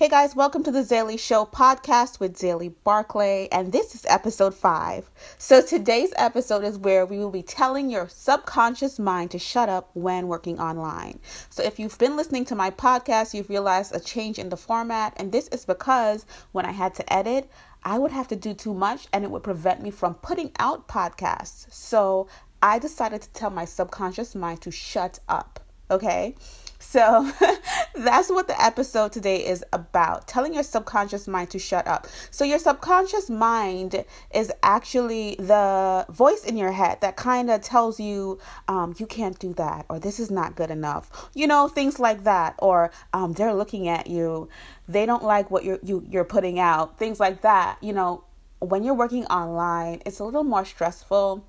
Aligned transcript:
Hey 0.00 0.08
guys, 0.08 0.34
welcome 0.34 0.62
to 0.62 0.70
the 0.70 0.80
XayLi 0.80 1.18
Show 1.20 1.44
podcast 1.44 2.20
with 2.20 2.38
XayLi 2.38 2.72
Barclay, 2.84 3.48
and 3.52 3.70
this 3.70 3.94
is 3.94 4.06
episode 4.08 4.54
five. 4.54 5.10
So, 5.36 5.60
today's 5.60 6.14
episode 6.16 6.64
is 6.64 6.78
where 6.78 7.04
we 7.04 7.18
will 7.18 7.30
be 7.30 7.42
telling 7.42 7.90
your 7.90 8.08
subconscious 8.08 8.98
mind 8.98 9.30
to 9.32 9.38
shut 9.38 9.68
up 9.68 9.90
when 9.92 10.26
working 10.26 10.58
online. 10.58 11.20
So, 11.50 11.62
if 11.62 11.78
you've 11.78 11.98
been 11.98 12.16
listening 12.16 12.46
to 12.46 12.54
my 12.54 12.70
podcast, 12.70 13.34
you've 13.34 13.50
realized 13.50 13.94
a 13.94 14.00
change 14.00 14.38
in 14.38 14.48
the 14.48 14.56
format, 14.56 15.12
and 15.18 15.30
this 15.30 15.48
is 15.48 15.66
because 15.66 16.24
when 16.52 16.64
I 16.64 16.72
had 16.72 16.94
to 16.94 17.12
edit, 17.12 17.50
I 17.82 17.98
would 17.98 18.10
have 18.10 18.28
to 18.28 18.36
do 18.36 18.54
too 18.54 18.72
much 18.72 19.06
and 19.12 19.22
it 19.22 19.30
would 19.30 19.42
prevent 19.42 19.82
me 19.82 19.90
from 19.90 20.14
putting 20.14 20.52
out 20.58 20.88
podcasts. 20.88 21.70
So, 21.70 22.26
I 22.62 22.78
decided 22.78 23.20
to 23.20 23.32
tell 23.34 23.50
my 23.50 23.66
subconscious 23.66 24.34
mind 24.34 24.62
to 24.62 24.70
shut 24.70 25.18
up. 25.28 25.60
Okay. 25.90 26.34
So 26.78 27.30
that's 27.94 28.30
what 28.30 28.48
the 28.48 28.60
episode 28.60 29.12
today 29.12 29.46
is 29.46 29.62
about 29.72 30.26
telling 30.26 30.54
your 30.54 30.62
subconscious 30.62 31.28
mind 31.28 31.50
to 31.50 31.58
shut 31.58 31.86
up. 31.86 32.06
So, 32.30 32.44
your 32.44 32.58
subconscious 32.58 33.28
mind 33.28 34.04
is 34.34 34.50
actually 34.62 35.36
the 35.38 36.06
voice 36.08 36.44
in 36.44 36.56
your 36.56 36.72
head 36.72 37.00
that 37.02 37.16
kind 37.16 37.50
of 37.50 37.60
tells 37.60 38.00
you, 38.00 38.38
um, 38.66 38.94
you 38.98 39.06
can't 39.06 39.38
do 39.38 39.52
that, 39.54 39.84
or 39.90 39.98
this 40.00 40.18
is 40.18 40.30
not 40.30 40.56
good 40.56 40.70
enough, 40.70 41.30
you 41.34 41.46
know, 41.46 41.68
things 41.68 42.00
like 42.00 42.24
that, 42.24 42.54
or 42.58 42.90
um, 43.12 43.34
they're 43.34 43.54
looking 43.54 43.86
at 43.88 44.06
you, 44.06 44.48
they 44.88 45.04
don't 45.04 45.22
like 45.22 45.50
what 45.50 45.64
you're, 45.64 45.78
you, 45.82 46.04
you're 46.08 46.24
putting 46.24 46.58
out, 46.58 46.98
things 46.98 47.20
like 47.20 47.42
that. 47.42 47.76
You 47.82 47.92
know, 47.92 48.24
when 48.60 48.82
you're 48.84 48.94
working 48.94 49.26
online, 49.26 50.00
it's 50.06 50.18
a 50.18 50.24
little 50.24 50.44
more 50.44 50.64
stressful 50.64 51.44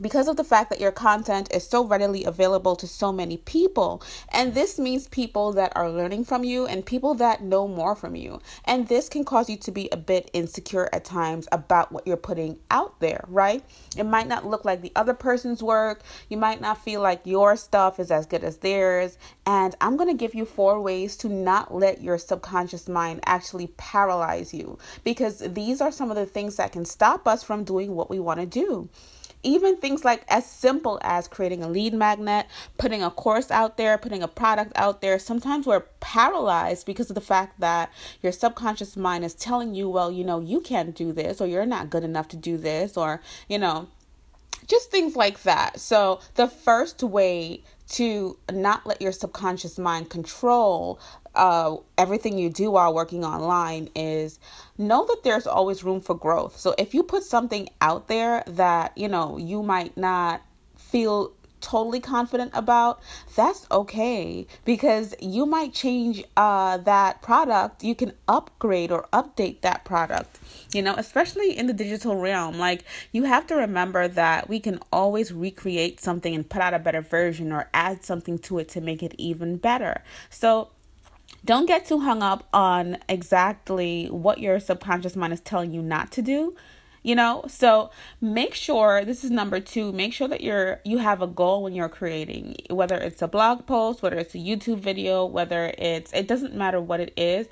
because 0.00 0.28
of 0.28 0.36
the 0.36 0.44
fact 0.44 0.70
that 0.70 0.80
your 0.80 0.92
content 0.92 1.48
is 1.52 1.66
so 1.66 1.84
readily 1.84 2.24
available 2.24 2.76
to 2.76 2.86
so 2.86 3.12
many 3.12 3.36
people. 3.36 4.02
And 4.30 4.54
this 4.54 4.78
means 4.78 5.08
people 5.08 5.52
that 5.52 5.72
are 5.76 5.90
learning 5.90 6.24
from 6.24 6.44
you 6.44 6.66
and 6.66 6.84
people 6.84 7.14
that 7.14 7.42
know 7.42 7.68
more 7.68 7.94
from 7.94 8.14
you. 8.14 8.40
And 8.64 8.88
this 8.88 9.08
can 9.08 9.24
cause 9.24 9.48
you 9.48 9.56
to 9.58 9.70
be 9.70 9.88
a 9.90 9.96
bit 9.96 10.30
insecure 10.32 10.88
at 10.92 11.04
times 11.04 11.48
about 11.52 11.92
what 11.92 12.06
you're 12.06 12.16
putting 12.16 12.58
out 12.70 13.00
there, 13.00 13.24
right? 13.28 13.64
It 13.96 14.04
might 14.04 14.28
not 14.28 14.46
look 14.46 14.64
like 14.64 14.82
the 14.82 14.92
other 14.96 15.14
person's 15.14 15.62
work. 15.62 16.02
You 16.28 16.36
might 16.36 16.60
not 16.60 16.82
feel 16.82 17.00
like 17.00 17.20
your 17.24 17.56
stuff 17.56 17.98
is 17.98 18.10
as 18.10 18.26
good 18.26 18.44
as 18.44 18.58
theirs. 18.58 19.18
And 19.46 19.74
I'm 19.80 19.96
going 19.96 20.10
to 20.10 20.14
give 20.14 20.34
you 20.34 20.44
four 20.44 20.80
ways 20.80 21.16
to 21.18 21.28
not 21.28 21.74
let 21.74 22.02
your 22.02 22.18
subconscious 22.18 22.88
mind 22.88 23.20
actually 23.26 23.68
paralyze 23.76 24.52
you 24.54 24.78
because 25.04 25.38
these 25.38 25.80
are 25.80 25.92
some 25.92 26.10
of 26.10 26.16
the 26.16 26.26
things 26.26 26.56
that 26.56 26.72
can 26.72 26.84
stop 26.84 27.26
us 27.26 27.42
from 27.42 27.64
doing 27.64 27.94
what 27.94 28.10
we 28.10 28.18
want 28.18 28.40
to 28.40 28.46
do. 28.46 28.88
Even 29.42 29.76
things 29.76 30.04
like 30.04 30.24
as 30.28 30.44
simple 30.46 30.98
as 31.02 31.28
creating 31.28 31.62
a 31.62 31.68
lead 31.68 31.94
magnet, 31.94 32.46
putting 32.76 33.02
a 33.02 33.10
course 33.10 33.50
out 33.50 33.76
there, 33.76 33.96
putting 33.96 34.22
a 34.22 34.28
product 34.28 34.72
out 34.74 35.00
there. 35.00 35.18
Sometimes 35.18 35.66
we're 35.66 35.84
paralyzed 36.00 36.86
because 36.86 37.08
of 37.10 37.14
the 37.14 37.20
fact 37.20 37.60
that 37.60 37.92
your 38.22 38.32
subconscious 38.32 38.96
mind 38.96 39.24
is 39.24 39.34
telling 39.34 39.74
you, 39.74 39.88
well, 39.88 40.10
you 40.10 40.24
know, 40.24 40.40
you 40.40 40.60
can't 40.60 40.94
do 40.94 41.12
this, 41.12 41.40
or 41.40 41.46
you're 41.46 41.66
not 41.66 41.90
good 41.90 42.04
enough 42.04 42.28
to 42.28 42.36
do 42.36 42.56
this, 42.56 42.96
or, 42.96 43.20
you 43.48 43.58
know, 43.58 43.88
just 44.66 44.90
things 44.90 45.16
like 45.16 45.42
that. 45.42 45.80
So, 45.80 46.20
the 46.34 46.48
first 46.48 47.02
way 47.02 47.62
to 47.90 48.36
not 48.52 48.86
let 48.86 49.00
your 49.00 49.12
subconscious 49.12 49.78
mind 49.78 50.10
control 50.10 51.00
uh, 51.38 51.76
everything 51.96 52.36
you 52.36 52.50
do 52.50 52.72
while 52.72 52.92
working 52.92 53.24
online 53.24 53.88
is 53.94 54.38
know 54.76 55.06
that 55.06 55.22
there's 55.22 55.46
always 55.46 55.84
room 55.84 56.00
for 56.00 56.14
growth. 56.14 56.58
So 56.58 56.74
if 56.76 56.92
you 56.92 57.02
put 57.02 57.22
something 57.22 57.68
out 57.80 58.08
there 58.08 58.42
that, 58.46 58.98
you 58.98 59.08
know, 59.08 59.38
you 59.38 59.62
might 59.62 59.96
not 59.96 60.42
feel 60.76 61.32
totally 61.60 62.00
confident 62.00 62.50
about, 62.54 63.00
that's 63.34 63.66
okay 63.70 64.46
because 64.64 65.14
you 65.20 65.46
might 65.46 65.72
change 65.72 66.24
uh, 66.36 66.78
that 66.78 67.22
product. 67.22 67.82
You 67.82 67.94
can 67.94 68.12
upgrade 68.26 68.90
or 68.90 69.06
update 69.12 69.60
that 69.62 69.84
product, 69.84 70.38
you 70.72 70.82
know, 70.82 70.94
especially 70.96 71.56
in 71.56 71.66
the 71.66 71.72
digital 71.72 72.16
realm. 72.16 72.58
Like, 72.58 72.84
you 73.12 73.24
have 73.24 73.46
to 73.48 73.54
remember 73.54 74.08
that 74.08 74.48
we 74.48 74.60
can 74.60 74.78
always 74.92 75.32
recreate 75.32 76.00
something 76.00 76.34
and 76.34 76.48
put 76.48 76.62
out 76.62 76.74
a 76.74 76.78
better 76.78 77.00
version 77.00 77.52
or 77.52 77.68
add 77.74 78.04
something 78.04 78.38
to 78.40 78.58
it 78.58 78.68
to 78.70 78.80
make 78.80 79.02
it 79.02 79.14
even 79.18 79.56
better. 79.56 80.02
So, 80.30 80.70
don't 81.44 81.66
get 81.66 81.86
too 81.86 82.00
hung 82.00 82.22
up 82.22 82.48
on 82.52 82.98
exactly 83.08 84.06
what 84.06 84.38
your 84.38 84.58
subconscious 84.60 85.16
mind 85.16 85.32
is 85.32 85.40
telling 85.40 85.72
you 85.72 85.82
not 85.82 86.10
to 86.12 86.22
do 86.22 86.54
you 87.02 87.14
know? 87.14 87.44
So 87.48 87.90
make 88.20 88.54
sure 88.54 89.04
this 89.04 89.24
is 89.24 89.30
number 89.30 89.60
two 89.60 89.92
make 89.92 90.12
sure 90.12 90.28
that 90.28 90.40
you're 90.40 90.80
you 90.84 90.98
have 90.98 91.22
a 91.22 91.26
goal 91.26 91.62
when 91.62 91.74
you're 91.74 91.88
creating 91.88 92.56
whether 92.70 92.96
it's 92.96 93.22
a 93.22 93.28
blog 93.28 93.66
post 93.66 94.02
whether 94.02 94.16
it's 94.16 94.34
a 94.34 94.38
youtube 94.38 94.78
video 94.78 95.24
whether 95.24 95.72
it's 95.78 96.12
it 96.12 96.26
doesn't 96.26 96.54
matter 96.54 96.80
what 96.80 97.00
it 97.00 97.12
is. 97.16 97.48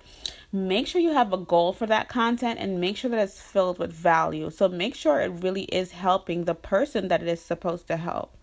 Make 0.53 0.87
sure 0.87 1.01
you 1.01 1.13
have 1.13 1.33
a 1.33 1.39
goal 1.39 1.73
for 1.73 1.87
that 1.87 2.09
content 2.09 2.59
and 2.61 2.81
make 2.81 2.97
sure 2.97 3.11
that 3.11 3.19
it's 3.21 3.41
filled 3.41 3.79
with 3.79 3.93
value. 3.93 4.49
So 4.51 4.69
make 4.69 4.95
sure 4.95 5.21
it 5.21 5.43
really 5.43 5.65
is 5.65 5.93
helping 5.93 6.45
the 6.45 6.55
person 6.55 7.09
that 7.09 7.21
it 7.21 7.29
is 7.29 7.41
supposed 7.41 7.89
to 7.89 7.97
help 7.97 8.37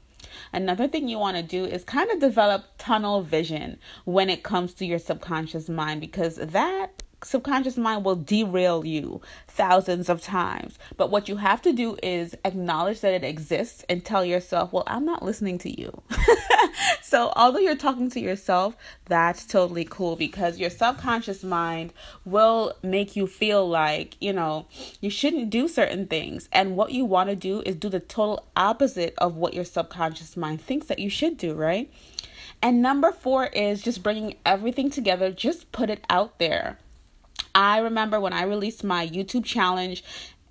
Another 0.52 0.88
thing 0.88 1.08
you 1.08 1.20
want 1.20 1.38
to 1.38 1.44
do 1.44 1.66
is 1.66 1.84
kind 1.84 2.10
of 2.12 2.20
develop 2.20 2.66
tunnel 2.78 3.22
vision 3.22 3.78
when 4.06 4.30
it 4.30 4.44
comes 4.44 4.74
to 4.76 4.86
your 4.86 5.00
subconscious 5.00 5.70
mind 5.70 6.02
because 6.02 6.36
that 6.36 7.04
subconscious 7.24 7.78
mind 7.78 8.04
will 8.06 8.16
derail 8.16 8.86
you 8.86 9.22
thousands 9.48 10.10
of 10.10 10.22
times. 10.22 10.78
But 10.98 11.10
what 11.10 11.30
you 11.30 11.38
have 11.38 11.62
to 11.64 11.74
do 11.74 11.98
is 12.04 12.36
acknowledge 12.44 13.02
that 13.02 13.14
it 13.14 13.24
exists 13.24 13.86
and 13.90 14.04
tell 14.04 14.26
yourself, 14.26 14.74
well, 14.74 14.84
I'm 14.88 15.06
not 15.06 15.24
listening 15.24 15.58
to 15.60 15.82
you. 15.82 16.02
so, 17.14 17.32
although 17.36 17.60
you're 17.60 17.76
talking 17.76 18.10
to 18.10 18.20
yourself, 18.20 18.76
that's 19.06 19.46
totally 19.46 19.86
cool 19.86 20.16
because 20.16 20.58
your 20.58 20.72
subconscious 20.72 21.44
mind 21.44 21.94
will 22.26 22.74
make 22.82 23.16
you 23.16 23.28
feel 23.28 23.70
like, 23.70 24.18
you 24.20 24.34
know, 24.34 24.66
you 25.00 25.12
shouldn't 25.12 25.52
do 25.52 25.68
certain 25.68 26.08
things. 26.08 26.50
And 26.52 26.76
what 26.76 26.92
you 26.92 27.06
want 27.06 27.30
to 27.30 27.36
do 27.36 27.62
is 27.68 27.76
do 27.76 27.88
the 27.88 28.00
total 28.00 28.48
opposite 28.58 29.14
of 29.20 29.36
what 29.36 29.54
your 29.54 29.64
subconscious 29.64 30.36
mind 30.36 30.62
thinks 30.62 30.88
that 30.88 30.98
you 30.98 31.12
should 31.12 31.38
do, 31.38 31.54
right? 31.54 31.94
And 32.64 32.82
number 32.82 33.12
four 33.12 33.46
is 33.46 33.84
just 33.84 34.02
bringing 34.02 34.34
everything 34.44 34.90
together, 34.90 35.30
just 35.30 35.72
put 35.72 35.92
it 35.92 36.04
out 36.10 36.40
there. 36.40 36.80
I 37.54 37.78
remember 37.78 38.20
when 38.20 38.34
I 38.34 38.42
released 38.42 38.84
my 38.84 39.08
YouTube 39.08 39.46
challenge, 39.46 40.04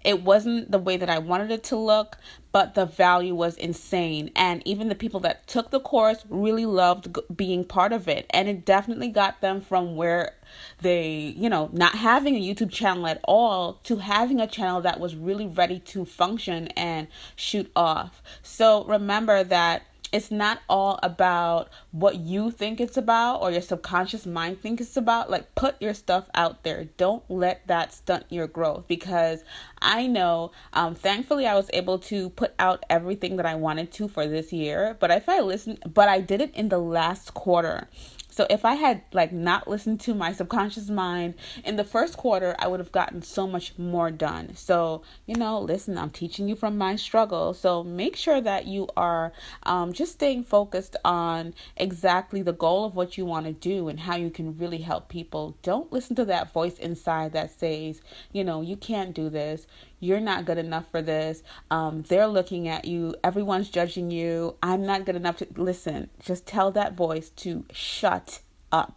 it 0.04 0.22
wasn't 0.22 0.70
the 0.70 0.78
way 0.78 0.96
that 0.96 1.10
I 1.10 1.18
wanted 1.18 1.50
it 1.50 1.62
to 1.64 1.76
look, 1.76 2.18
but 2.50 2.74
the 2.74 2.86
value 2.86 3.34
was 3.34 3.56
insane. 3.56 4.30
And 4.36 4.62
even 4.66 4.88
the 4.88 4.94
people 4.94 5.20
that 5.20 5.46
took 5.46 5.70
the 5.70 5.80
course 5.80 6.24
really 6.28 6.66
loved 6.66 7.16
being 7.34 7.64
part 7.64 7.92
of 7.92 8.08
it. 8.08 8.26
And 8.30 8.48
it 8.48 8.64
definitely 8.64 9.08
got 9.08 9.40
them 9.40 9.60
from 9.60 9.96
where 9.96 10.34
they, 10.80 11.34
you 11.36 11.48
know, 11.48 11.70
not 11.72 11.94
having 11.94 12.36
a 12.36 12.40
YouTube 12.40 12.70
channel 12.70 13.06
at 13.06 13.20
all 13.24 13.74
to 13.84 13.96
having 13.96 14.40
a 14.40 14.46
channel 14.46 14.80
that 14.82 15.00
was 15.00 15.14
really 15.14 15.46
ready 15.46 15.78
to 15.78 16.04
function 16.04 16.68
and 16.68 17.08
shoot 17.36 17.70
off. 17.74 18.22
So 18.42 18.84
remember 18.84 19.44
that 19.44 19.82
it's 20.12 20.30
not 20.30 20.60
all 20.68 20.98
about 21.02 21.70
what 21.90 22.16
you 22.16 22.50
think 22.50 22.80
it's 22.80 22.96
about 22.98 23.40
or 23.40 23.50
your 23.50 23.62
subconscious 23.62 24.26
mind 24.26 24.60
thinks 24.60 24.82
it's 24.82 24.96
about. 24.96 25.30
Like, 25.30 25.54
put 25.54 25.80
your 25.80 25.94
stuff 25.94 26.28
out 26.34 26.62
there. 26.64 26.84
Don't 26.98 27.24
let 27.30 27.66
that 27.66 27.92
stunt 27.92 28.26
your 28.28 28.46
growth 28.46 28.86
because 28.86 29.42
I 29.80 30.06
know, 30.06 30.52
um, 30.74 30.94
thankfully, 30.94 31.46
I 31.46 31.54
was 31.54 31.70
able 31.72 31.98
to 32.00 32.30
put 32.30 32.54
out 32.58 32.84
everything 32.90 33.36
that 33.36 33.46
I 33.46 33.54
wanted 33.54 33.90
to 33.92 34.08
for 34.08 34.26
this 34.26 34.52
year. 34.52 34.96
But 35.00 35.10
if 35.10 35.28
I 35.28 35.40
listen, 35.40 35.78
but 35.92 36.08
I 36.08 36.20
did 36.20 36.40
it 36.42 36.54
in 36.54 36.68
the 36.68 36.78
last 36.78 37.32
quarter. 37.32 37.88
So 38.32 38.46
if 38.48 38.64
I 38.64 38.74
had 38.74 39.02
like 39.12 39.30
not 39.30 39.68
listened 39.68 40.00
to 40.00 40.14
my 40.14 40.32
subconscious 40.32 40.88
mind 40.88 41.34
in 41.64 41.76
the 41.76 41.84
first 41.84 42.16
quarter, 42.16 42.56
I 42.58 42.66
would 42.66 42.80
have 42.80 42.90
gotten 42.90 43.20
so 43.20 43.46
much 43.46 43.78
more 43.78 44.10
done. 44.10 44.56
So, 44.56 45.02
you 45.26 45.36
know, 45.36 45.60
listen, 45.60 45.98
I'm 45.98 46.10
teaching 46.10 46.48
you 46.48 46.56
from 46.56 46.78
my 46.78 46.96
struggle. 46.96 47.52
So 47.52 47.84
make 47.84 48.16
sure 48.16 48.40
that 48.40 48.66
you 48.66 48.88
are 48.96 49.32
um, 49.64 49.92
just 49.92 50.12
staying 50.12 50.44
focused 50.44 50.96
on 51.04 51.52
exactly 51.76 52.40
the 52.40 52.54
goal 52.54 52.86
of 52.86 52.96
what 52.96 53.18
you 53.18 53.26
want 53.26 53.44
to 53.44 53.52
do 53.52 53.88
and 53.88 54.00
how 54.00 54.16
you 54.16 54.30
can 54.30 54.56
really 54.56 54.78
help 54.78 55.10
people. 55.10 55.54
Don't 55.62 55.92
listen 55.92 56.16
to 56.16 56.24
that 56.24 56.54
voice 56.54 56.78
inside 56.78 57.32
that 57.34 57.50
says, 57.50 58.00
you 58.32 58.44
know, 58.44 58.62
you 58.62 58.76
can't 58.76 59.14
do 59.14 59.28
this 59.28 59.66
you're 60.02 60.20
not 60.20 60.44
good 60.44 60.58
enough 60.58 60.90
for 60.90 61.00
this. 61.00 61.44
Um, 61.70 62.02
they're 62.02 62.26
looking 62.26 62.66
at 62.66 62.86
you. 62.86 63.14
Everyone's 63.22 63.70
judging 63.70 64.10
you. 64.10 64.56
I'm 64.60 64.84
not 64.84 65.06
good 65.06 65.14
enough 65.14 65.36
to 65.36 65.46
listen. 65.56 66.10
Just 66.18 66.44
tell 66.44 66.72
that 66.72 66.94
voice 66.94 67.30
to 67.30 67.64
shut 67.70 68.40
up. 68.72 68.96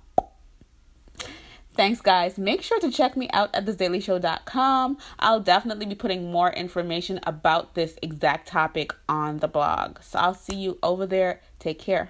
Thanks, 1.75 2.01
guys. 2.01 2.39
Make 2.39 2.63
sure 2.63 2.79
to 2.79 2.89
check 2.89 3.15
me 3.15 3.29
out 3.33 3.53
at 3.53 3.65
thexaylishow.com. 3.65 4.97
I'll 5.19 5.41
definitely 5.41 5.85
be 5.85 5.95
putting 5.95 6.31
more 6.31 6.49
information 6.51 7.19
about 7.23 7.75
this 7.75 7.97
exact 8.01 8.47
topic 8.47 8.91
on 9.07 9.37
the 9.39 9.47
blog. 9.47 10.01
So 10.01 10.17
I'll 10.17 10.33
see 10.33 10.55
you 10.55 10.79
over 10.81 11.05
there. 11.05 11.41
Take 11.59 11.77
care. 11.77 12.09